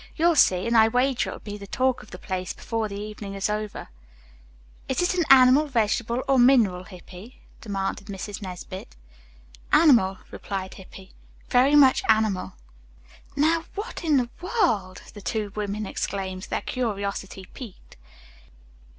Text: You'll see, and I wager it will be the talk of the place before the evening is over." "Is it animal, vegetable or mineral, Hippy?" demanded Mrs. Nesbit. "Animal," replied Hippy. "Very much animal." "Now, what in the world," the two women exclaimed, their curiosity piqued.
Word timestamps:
You'll 0.15 0.35
see, 0.35 0.65
and 0.65 0.75
I 0.75 0.87
wager 0.87 1.29
it 1.29 1.33
will 1.33 1.39
be 1.41 1.57
the 1.59 1.67
talk 1.67 2.01
of 2.01 2.09
the 2.09 2.17
place 2.17 2.53
before 2.53 2.87
the 2.87 2.99
evening 2.99 3.35
is 3.35 3.51
over." 3.51 3.89
"Is 4.89 4.99
it 5.13 5.25
animal, 5.29 5.67
vegetable 5.67 6.23
or 6.27 6.39
mineral, 6.39 6.85
Hippy?" 6.85 7.43
demanded 7.61 8.07
Mrs. 8.07 8.41
Nesbit. 8.41 8.95
"Animal," 9.71 10.17
replied 10.31 10.73
Hippy. 10.73 11.11
"Very 11.51 11.75
much 11.75 12.01
animal." 12.09 12.53
"Now, 13.35 13.65
what 13.75 14.03
in 14.03 14.17
the 14.17 14.29
world," 14.41 15.03
the 15.13 15.21
two 15.21 15.51
women 15.53 15.85
exclaimed, 15.85 16.47
their 16.49 16.61
curiosity 16.61 17.45
piqued. 17.53 17.95